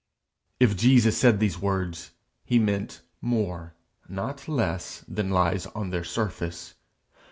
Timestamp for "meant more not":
2.57-4.47